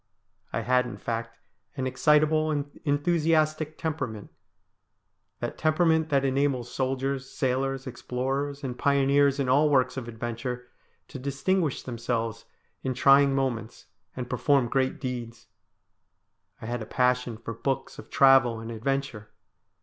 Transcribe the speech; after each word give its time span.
I 0.51 0.61
had, 0.61 0.87
in 0.87 0.97
fact, 0.97 1.37
an 1.77 1.85
excitable 1.85 2.49
and 2.49 2.79
enthusiastic 2.85 3.77
temperament; 3.77 4.31
that 5.41 5.59
temperament 5.59 6.09
that 6.09 6.25
enables 6.25 6.73
soldiers, 6.73 7.29
sailors, 7.29 7.85
explorers, 7.85 8.63
and 8.63 8.75
pioneers 8.75 9.39
in 9.39 9.47
all 9.47 9.69
works 9.69 9.97
of 9.97 10.07
adventure, 10.07 10.69
to 11.09 11.19
distinguish 11.19 11.83
themselves 11.83 12.45
in 12.81 12.95
trying 12.95 13.35
moments, 13.35 13.85
and 14.15 14.27
perform 14.27 14.69
great 14.69 14.99
deeds. 14.99 15.49
I 16.59 16.65
had 16.65 16.81
a 16.81 16.87
passion 16.87 17.37
for 17.37 17.53
books 17.53 17.99
of 17.99 18.09
travel 18.09 18.59
and 18.59 18.71
adventure. 18.71 19.29